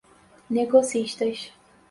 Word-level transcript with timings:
negocistas 0.49 1.53